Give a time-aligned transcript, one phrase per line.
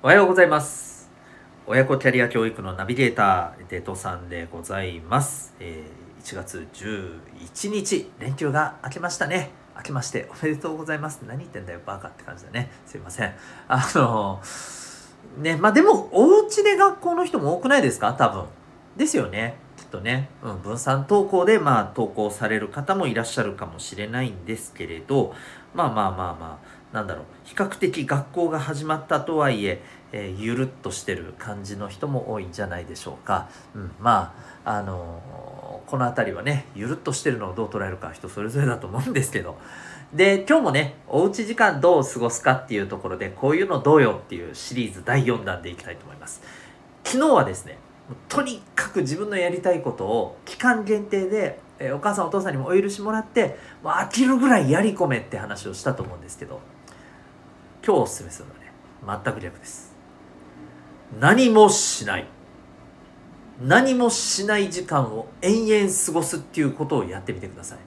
[0.00, 1.10] おはようございます。
[1.66, 9.50] 親子キャリア教育のナビゲーターデトさんでございます、えー1月11日連休が明けましたね。
[9.76, 11.22] 明けましておめでとうございます。
[11.26, 12.70] 何言ってんだよバカって感じだね。
[12.86, 13.34] すいません。
[13.66, 14.40] あの
[15.42, 18.14] ねまあでもお家で学校の人も多くないですか？
[18.14, 18.44] 多分。
[18.96, 19.56] ですよね。
[19.76, 25.34] きっとね、うん、分散登校でまあ登校される方もいらっしゃるかもしれないんですけれど。
[25.74, 26.77] まあまあまあまあ。
[26.92, 29.82] なんだろう比較的学校が始まったとはいえ
[30.12, 33.48] えーゆるっとしてる感じの人も多いんじゃないでしょうか。
[33.74, 34.34] うん、ま
[34.64, 39.56] ああのーこの辺りはねゆるっとしてるのをどう捉えるか人それぞれだと思うんですけど
[40.12, 46.42] で今日もねおうち時間どう過ごすかっていうところでこういうのどうよっていうシリーズ第4弾でいきたいと思います。
[47.04, 47.78] 昨日はですね
[48.28, 56.60] とにかく自分のやりたいことを期間限定で、えお母さんお父さんにもお許しもらってもう飽きるぐらいやり込めって話をしたと思うんですけど
[57.88, 59.96] 今日おすすめするのはね全く逆です。
[61.18, 62.26] 何もしない。
[63.62, 67.78] 何もしない時間を延々過ごすっていうことをやってみてください。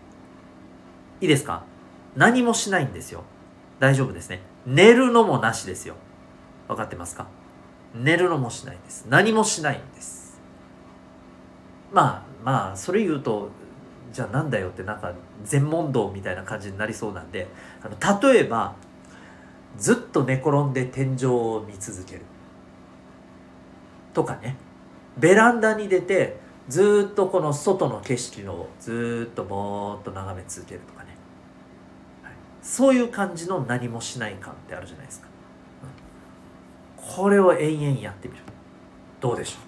[1.22, 1.66] いいですか？
[2.16, 3.22] 何もしないんですよ。
[3.80, 4.42] 大丈夫ですね。
[4.66, 5.94] 寝るのもなしですよ。
[6.68, 7.28] 分かってますか？
[7.94, 9.06] 寝るのもしないんです。
[9.08, 10.42] 何もしないんです。
[11.94, 13.50] まあまあそれ言うと
[14.12, 17.48] じゃあなんだよってなんか全問答みたいな感じになりそうなんで
[17.84, 18.74] あの例えば
[19.78, 22.22] ずっと寝転んで天井を見続ける。
[24.14, 24.58] とかね。
[25.18, 31.18] ベランダに出てずっとこの外の景色をずっとぼーっと眺め続けるとかね、
[32.24, 35.28] はい、そういう感じの何もしない感ってあるじゃないですか、
[36.98, 37.16] うん。
[37.16, 38.44] これを延々やってみる。
[39.20, 39.60] どうでしょう。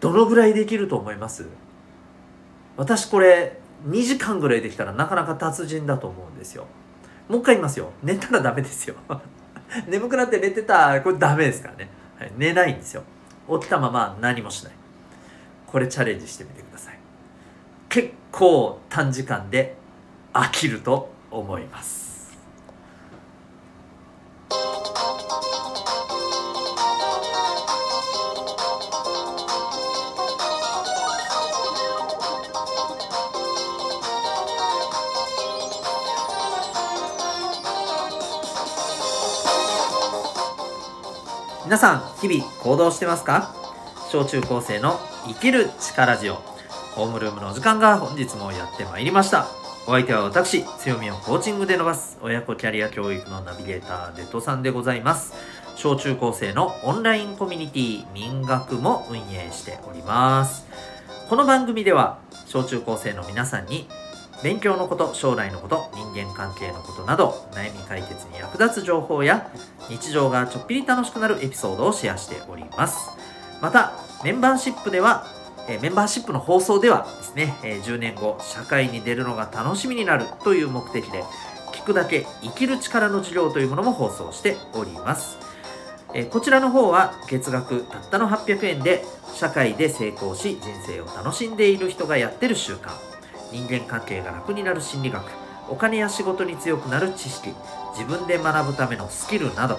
[0.00, 1.46] どのぐらいできると思います？
[2.78, 6.66] 私これ2時間ぐらいできたらなかなか達人だと思うんですよ。
[7.28, 7.90] もう一回言いますよ。
[8.02, 8.94] 寝たらダメですよ。
[9.88, 11.88] 眠くなって寝てたこれダメですからね、
[12.18, 13.02] はい、寝ないんですよ。
[13.60, 14.72] 起きたまま何もしない。
[15.66, 16.98] これチャレンジしてみてください。
[17.88, 19.76] 結構短時間で
[20.32, 22.05] 飽きると思います。
[41.66, 43.52] 皆さん日々行動してますか？
[44.12, 46.36] 小中高生の生きる力ジオ。
[46.94, 49.48] ホームルームのお時間が本日もやってまいりました。
[49.88, 55.34] お相手は私強みをコーチングで伸ばす親子キャリア教育のナビゲーターデトさんでございます。
[55.74, 60.68] 小中高生のオンラインコミュニティ民学も運営しております。
[61.28, 63.88] この番組では小中高生の皆さんに
[64.42, 69.50] 勉強のこと将来のこと人間関係のことなど悩み解決に役立つ情報や
[69.88, 73.10] 日常がちょっぴり楽しくなるエピソードをシェアしております。
[73.60, 73.92] また
[74.22, 75.26] メンバーシップでは
[75.68, 81.24] えメンバーシップの放送ではですね、え10年後社会に出るのが楽しみになるという目的で
[81.72, 85.38] 聞くだけ生きる力の授業というものも放送しております。
[86.14, 89.04] えこちらの方は月額たったの800円で
[89.34, 93.15] 社会で成功し人生を楽しんでいる人がやってる習慣。
[93.56, 95.24] 人間関係が楽になる心理学。
[95.68, 97.54] お金や仕事に強くなる知識。
[97.92, 99.78] 自分で学ぶためのスキルなど。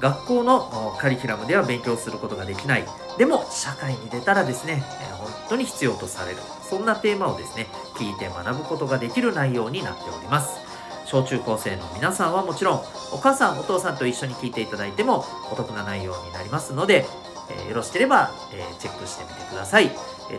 [0.00, 2.84] 学校のカリキュラムでは勉強することができない。
[3.16, 6.38] でも社会に出たらですね、え本当に必要とされる。
[6.68, 10.60] そんなテーマをですね聞いて学ぶことができる内容になっております。
[11.06, 17.06] 小中高生の皆さんはもちろんお母さんお父さんと一緒に聞いていただいてもお得な内容になりますので、
[17.50, 19.90] えよろしければ、えチェックしてみてください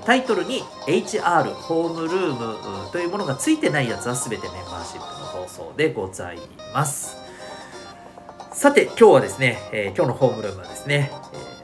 [0.05, 6.39] タイトルに HR ホームルームというものがついてないやつは全てメンバーシップの放送でござい
[6.73, 7.17] ます
[8.51, 11.55] さて今日はですね、え今日のホームルームはですね、え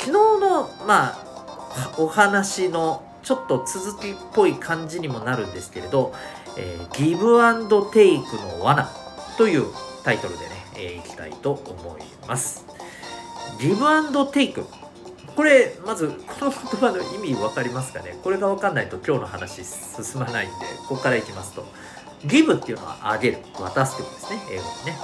[0.00, 6.12] 昨日のまあお話のちょっと続きっぽい感じにもなるんですけれど、
[6.58, 8.90] えーギブアンドテイクの罠
[9.38, 9.66] という
[10.04, 12.66] タイトルでね、えーいきたいと思います。
[13.60, 14.66] ギブアンドテイク
[15.34, 18.18] これまずこの言葉の意味分かりますかね？
[18.22, 20.54] これが分かんないと今日の話進まないんで
[20.88, 21.64] ここからいきますと。
[22.24, 23.38] ギブっていうのはあげる。
[23.58, 24.42] 渡すってことですね。
[24.50, 24.98] 英語でね。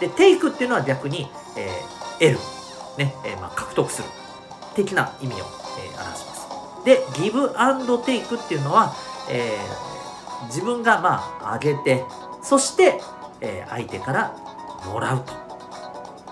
[0.00, 2.38] でテイクっていうのは逆に、えー得る。
[2.98, 4.08] ね、えーまあ、獲得する。
[4.74, 5.44] 的な意味を、えー
[6.02, 6.48] 表します。
[6.84, 8.94] でギブアンドテイクっていうのは、
[9.30, 12.04] えー自分がまああげて
[12.42, 13.00] そして、
[13.40, 14.36] え相手から
[14.86, 15.32] もらうと。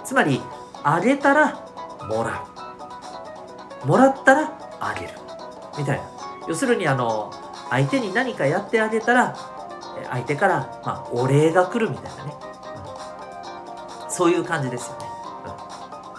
[0.05, 0.41] つまり
[0.85, 1.67] あげたら
[2.09, 2.56] もらう。
[3.87, 5.13] もらったらあげる。
[5.79, 6.05] みたいな。
[6.49, 7.33] 要するにあの
[7.71, 9.37] 相手に何かやってあげたら
[10.11, 12.35] 相手から、まあ、お礼が来るみたいなね、
[14.05, 14.11] うん。
[14.11, 15.07] そういう感じですよね、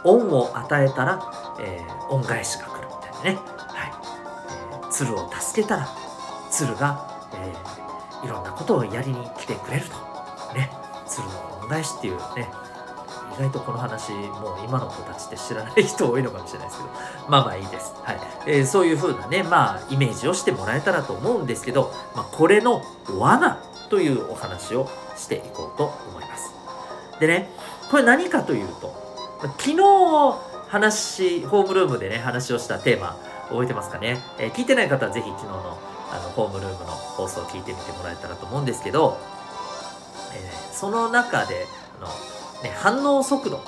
[0.05, 0.11] うん。
[0.29, 1.21] 恩を与えたら、
[1.59, 3.91] えー、恩返しが来るみたいなね、はい。
[4.81, 5.87] えー、鶴を助けたら
[6.49, 10.53] 鶴が、えー、いろんなことをやりに来てくれると。
[10.53, 10.71] ね。
[11.07, 12.49] 鶴の恩返しっていうね。
[13.37, 16.89] 意外とこの話もう今の子たちって知らない人多いのかもしれないですけど
[17.29, 18.19] まあまあいいです、はい。
[18.47, 26.51] えー、そういう風なねまあイメージをしてもらえたらと思うんですけど、まあ、これの罠というお話をしていこうと思います。
[27.19, 27.49] でね
[27.91, 28.93] これ何かというと
[29.59, 29.77] 昨日
[30.67, 33.17] 話ホームルームでね話をしたテーマ
[33.49, 35.77] 覚えてますかね、えー、聞いてない方はぜひ昨日の
[36.09, 39.17] あのホームルームの放送を聞いてみてもらえたらと思うんですけど、
[40.33, 41.65] えー、その中で
[41.99, 42.07] あの
[42.63, 43.63] ね、反応速度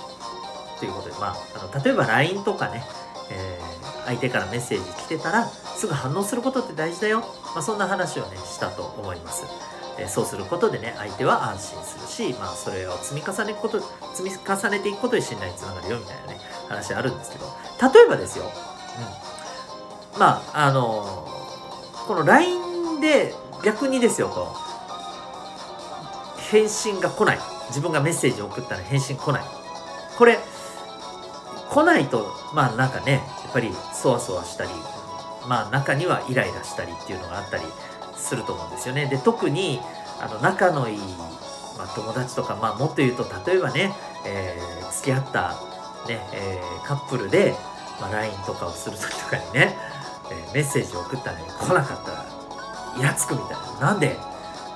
[0.80, 2.84] ということで、まあ、あの例えば LINE とかね、
[3.32, 7.20] えー、相手からメッセージ来てたらすぐ反応することって大事だよ、
[7.54, 9.46] まあ、そんな話をねしたと思います。
[9.98, 13.82] え、そうすることでね相手は安心するし、まあ、それを積み重ねこと
[14.14, 16.40] 積み重ねていくことで信頼につながるよみたいなね
[16.70, 17.46] 話あるんですけど。
[17.94, 18.46] 例えばですよ、
[20.14, 23.34] うん、まああのー、この LINE で
[23.64, 24.70] 逆にですよと。
[26.50, 27.40] 返信が来ない。
[27.70, 29.44] 自分がメッセージを送ったら返信来ない。
[30.18, 30.38] これ
[31.70, 34.72] 来ないとまあなんかねやっぱりそわそわしたり
[35.48, 37.64] まあ中にはイライラしたりっていうのがあったり
[38.18, 39.06] すると思うんですよね。
[39.06, 39.80] で特に
[40.20, 40.98] あの仲のいい、
[41.78, 43.94] まあ、友達とかまあもっと言うと例えばね、
[44.26, 45.56] えー、付き合った
[46.08, 47.56] ね、えー、カップルで、
[48.02, 49.78] まあ、LINE とかをする時とかにね、
[50.32, 52.26] えー、メッセージを送ったのに来なかったら
[52.98, 53.92] イラつくみたいな。
[53.92, 54.18] なんで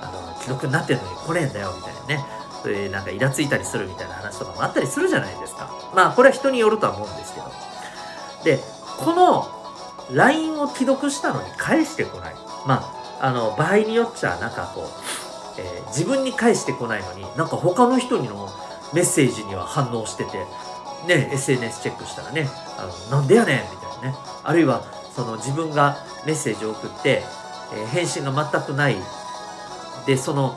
[0.00, 2.43] あの既読になってんのに来ねえんだよみたいなね。
[2.70, 5.70] えー、なんかイラついたりするみたいな話とかもあったりするじゃないですか。
[5.94, 7.46] まあこれは人によるとは思うんですけど。
[8.44, 8.60] で、
[8.98, 9.48] この
[10.12, 12.34] LINE を既読したのに返してこない。
[12.66, 12.82] ま
[13.20, 18.48] あ、あの、場合によっちゃなんかこう、えー、自分に返してこないのになんか他の人にの
[18.92, 20.38] メッセージには反応してて、
[21.06, 24.14] ね、SNS チェックしたらね、あのなんでやねんみたいなね。
[24.42, 24.84] あるいは、
[25.14, 25.96] その自分が
[26.26, 27.22] メッセージを送って、
[27.72, 28.96] えー、返信が全くない。
[30.06, 30.56] で、その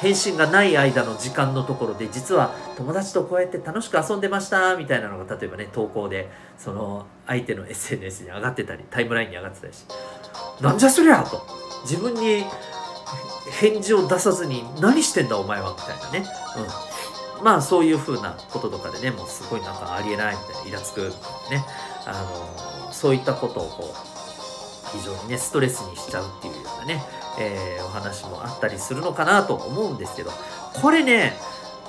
[0.00, 6.28] 返信がない間の時間のところで実は友達とこうやって楽しく遊んでましたみたいなのが例えばね投稿で
[6.58, 9.84] その相手の SNS に上がってたりタイムラインに上がってたりし
[10.60, 11.46] なんじゃそりゃと
[11.82, 12.44] 自分に
[13.60, 16.26] 返事を出さずに何してんだお前はみたいなね、
[17.38, 21.86] うん、まあそういう風なこととかでねもうすごいなんかありえないみたいなイラつくみたいなね。
[22.06, 22.22] あ
[22.86, 27.02] のそういったことをこう非常にねストレスにしちゃうっていうようなね
[27.38, 30.30] えー、お話もあったりするのかなと思うんですけど
[30.80, 31.34] これね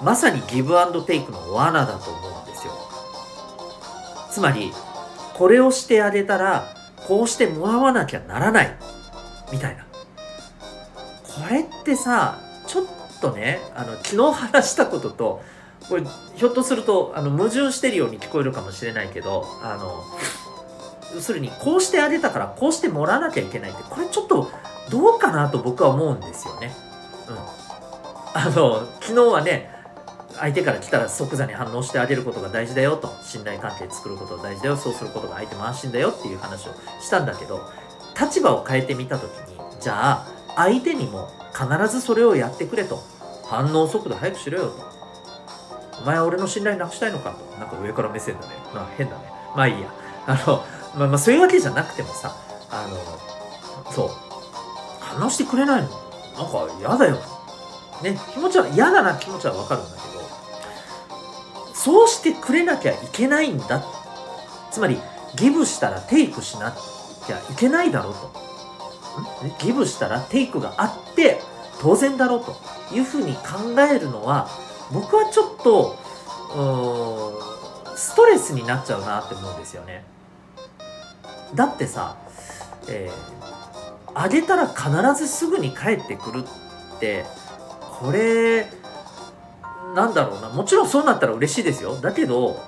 [0.02, 2.74] まさにギブアンドテイクの罠だと思うんですよ。
[4.30, 4.72] つまり
[5.34, 6.76] これをしてあげたら
[7.08, 8.76] こうしてもらわなきゃならない
[9.52, 9.86] みたいな。
[11.24, 12.86] これってさちょっ
[13.22, 15.42] とねあの昨日話したことと
[15.88, 16.04] これ
[16.36, 20.04] ひょっとするとあの矛盾してるように聞こえるかもしれないけどあの
[21.16, 24.52] 要するにこうしてあげたからこうしてもらわなきゃいけないってこれちょっと
[24.90, 26.72] どうかなと僕は思うんですよね。
[27.30, 27.38] うん。
[28.40, 29.72] あの、昨日はね、
[30.40, 33.10] 相手から来たら即座に反応してあげることが大事だよと。
[33.24, 34.78] 信頼関係作ることが大事だよ。
[34.78, 37.62] そうすることが相手も安心だよっていう話をしたんだけど
[38.20, 43.00] 立場を変えてみた時にじゃあ相手にも必ずそれをやってくれと。
[43.46, 44.74] 反応速度速くしろよと。
[46.02, 47.60] お前は俺の信頼なくしたいのかと。
[47.60, 48.54] なんか上から目線だね。
[48.76, 49.32] な変だね。
[49.56, 49.92] まあいいや。
[50.28, 50.64] あの、
[50.96, 52.36] まあ、まあそういうわけじゃなくてもさ
[52.70, 52.88] あ
[53.86, 54.27] のそう。
[55.20, 55.90] 話してくれないの？
[55.90, 57.18] なんか嫌だよ。
[58.04, 60.22] ね、気持ちは嫌だな気持ちはわかるんだけど、
[61.74, 63.84] そうしてくれなきゃいけないんだ。
[64.72, 65.02] つまり、
[65.36, 66.72] ギブしたらテイクしな
[67.26, 68.32] きゃいけないだろうと。
[69.60, 71.42] ギブしたらテイクがあって
[71.82, 72.56] 当然だろうと
[72.94, 74.48] いうふうに考えるのは、
[74.92, 75.98] 僕はちょっと、
[77.96, 80.06] ストレスになっちゃうなって思うんですよね。
[81.56, 82.16] だってさ、
[82.88, 83.57] えー
[84.20, 86.44] あげたら必ずすぐに帰ってくる
[86.96, 87.24] って
[88.00, 88.68] これ
[89.94, 90.50] なんだろうな。
[90.50, 91.96] もちろんそうなったら嬉しいですよ。
[92.02, 92.60] だけど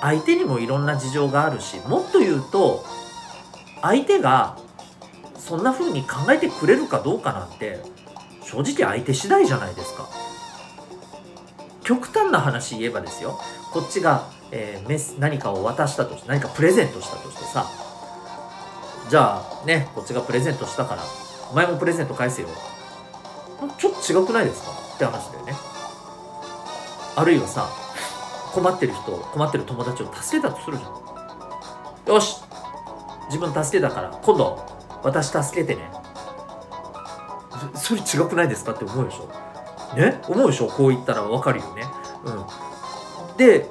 [0.00, 2.84] 相手にもいろんな事情があるしもっと言うと
[3.80, 4.56] 相手が
[5.36, 7.80] そんな風に考えてくれるかどうかなんて
[8.44, 10.08] 正直相手次第じゃないですか。
[11.82, 13.36] 極端な話言えばですよ。
[13.72, 17.66] こっちが、えー、メス何かを渡したとして何かプレゼントしたとしてさ
[19.08, 21.02] じゃあねこっちがプレゼントしたから
[21.50, 22.48] お前もプレゼント返せよ。
[23.78, 24.70] ちょっと違くないですか？
[24.94, 25.54] って話だよね。
[27.14, 27.68] あるいはさ
[28.52, 32.14] 困ってる人困ってる友達を助けたとするじゃん。
[32.14, 32.42] よし
[33.26, 34.58] 自分助けたから今度
[35.02, 35.90] 私助けてね。
[37.74, 39.96] それ違くないですかって思うでしょ？
[39.96, 40.20] ね？
[40.28, 40.68] 思うでしょ？
[40.68, 41.84] こう言ったらわかるよね。
[42.24, 43.36] うん。
[43.36, 43.68] で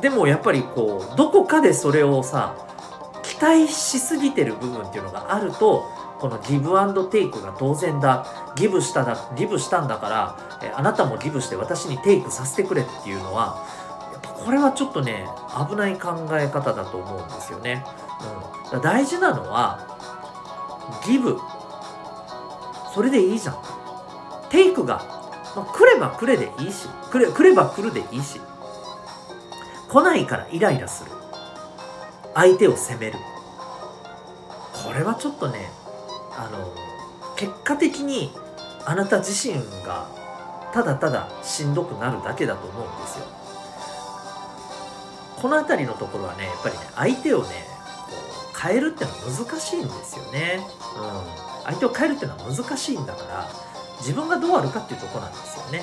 [0.00, 2.54] でもやっぱりこうどこかでそれをさ
[3.40, 8.26] 待しすぎてる部分っていうのがあるとこのギブアンドテイクが当然だ。
[8.54, 13.64] ギブしただギブしたんだからえあなたもギブして私にテイクさせてくれっていうのは
[14.44, 15.26] これはちょっとね
[15.68, 17.84] 危ない考え方だと思うんですよね。
[18.72, 19.98] うん、大事なのは
[21.06, 21.38] ギブ。
[22.94, 23.58] それでいいじゃん。
[24.50, 24.96] テイクが、
[25.54, 28.40] まあ、来れば来れでいいし来れ来れば来るでいいし。
[29.88, 31.19] 来ないからイライラする。
[32.34, 33.18] 相手を責める。
[34.84, 35.70] これはちょっとね
[36.36, 36.72] あの
[37.36, 38.32] 結果的に
[38.84, 40.08] あなた自身が
[40.72, 43.26] ただただしんどくなるだけだと思うんですよ。
[45.40, 47.48] この辺りのところはねやっぱりね相手をね
[48.10, 48.16] こ
[48.54, 50.60] う変えるってのは難しいんですよね、
[50.98, 53.48] うん、相手を変えるってのは難しいんだから
[54.00, 55.82] 自分がどうあるかっていうとこなんですよね。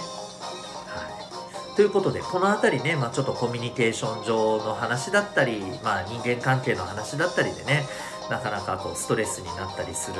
[1.77, 7.85] ということでこの辺りね、まあ、ちょっとコミュニケーション上の話だったり、まあ、人間関係の話だったりでね
[8.31, 10.17] なかなかこうストレスになったりする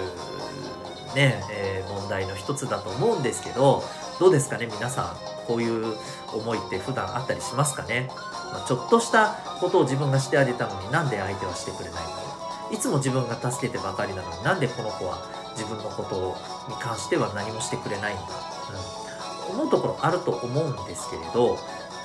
[1.16, 3.82] ね、えー、問題の一つだと思うんですけど
[4.20, 5.96] どうですかね皆さんこういう
[6.32, 8.08] 思いって普段あったりしますかね、
[8.54, 15.26] まあ、ちょっとしたことを自分がしてあげたのになんで相手はしてくれないんだろういつも自分が助けてばかりなのになんでこの子は
[15.58, 16.38] 自分のこと
[16.70, 19.07] に関しては何もしてくれないんだ、うん、
[19.50, 21.58] 思うところあると思うんですけれど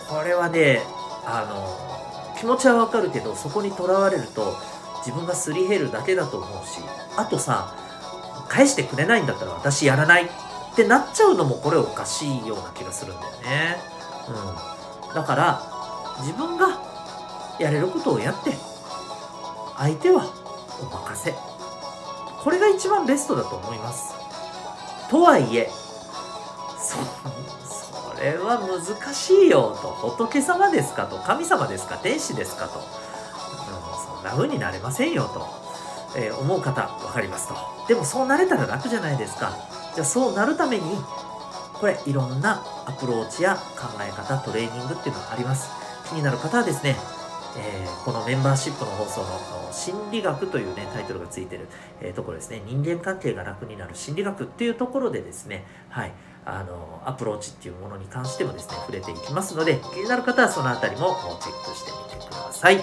[0.09, 0.83] これはね
[1.25, 4.57] あの気持ちはわかるけどそこにとらわれると
[5.05, 6.81] 自分がすり減るだけだと思うし
[7.17, 7.77] あとさ
[8.49, 10.29] 返してくれないんだったら私やらない
[10.73, 13.77] ってなっちゃうのもこれおかしいような気がするんだよね。
[14.29, 15.15] うん。
[15.15, 15.63] だから、
[16.21, 16.81] 自分が
[17.61, 18.53] やれることをやって、
[19.77, 20.33] 相手は
[20.81, 21.35] お任せ。
[22.43, 24.15] これが一番ベストだと思います。
[25.11, 25.71] とはいえ、
[26.93, 29.89] そ、それは難しいよと。
[30.11, 31.19] 仏様ですかと。
[31.19, 32.79] 神様ですか天使ですかと。
[32.79, 35.47] うん、そんな風になれませんよと。
[36.17, 37.57] えー、思う方分かりますと。
[37.89, 39.57] でもそうなれたら楽じゃないですか。
[39.95, 40.83] じゃあそうなるために
[41.83, 45.69] これいろんなアプローチや考え方トレーニングっていうのがあります
[46.09, 46.97] 気になる方はですね、
[47.59, 51.67] えー、このメンバーシップの放送の心理学というねタイトルがついてる、
[52.01, 56.13] えー、ところですね人間関係が楽になる心理学っていうところでですねはい
[56.45, 62.81] あのアプローチっていうものに関してもですね触れていきますので気になる方はそのあたりもチェックしてみてください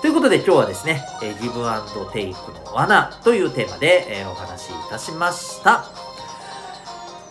[0.00, 5.84] ということで今日はですね、えギブアンドテイクの罠というテーマで、えお話しいたしました。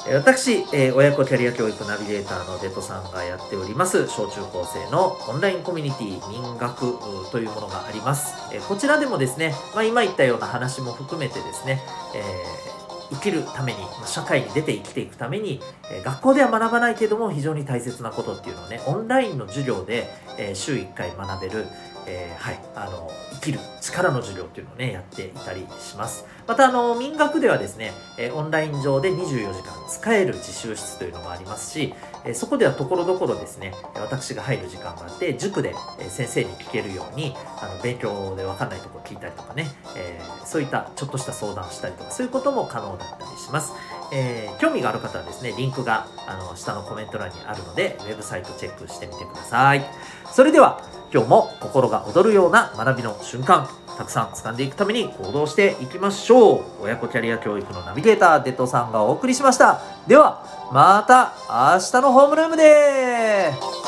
[0.08, 6.98] 私、え、親子キャリア教育ナビゲーターのデトさんがやっております小中高生のオンラインコミュニティ民学
[7.32, 11.82] というものがあります、え、こちらでもですね、まあ、今言ったような話も含めてですね、
[12.16, 12.79] えー、
[13.12, 15.62] 生きるために社会に出て生きていくために、
[16.04, 20.08] 学校では学ばないけども非常に大切なことっていうのをねオンラインの授業で、
[20.54, 21.66] 週1回学べる、
[22.08, 26.26] えー、はい、あの生きる力の授業っていうのをねやっていたりします。
[26.48, 31.94] またあの民学ではですね、えオンライン上で24時間使える自習室というのもありますし、
[32.26, 35.74] えそこではところどころですね私が入る時間があって塾で
[36.10, 43.74] 先生に聞けるようにあの勉強で分かんないところ聞いたりとかね、えー、そういったちょっとした相談をしたりとかそういうことも可能だったりします、
[44.14, 49.86] えー、興味がある方はですねリンクがあの下のコメント欄にあるのでウェブサイトチェックしてみてください。
[50.32, 56.64] それでは今日も心が躍るような学びの瞬間たくさん掴んでいくために行動していきましょう。
[56.84, 59.82] 親子キャリア教育のナビゲーターデトさんがお送りしました。
[60.08, 63.79] ではまた明日のホームルームです。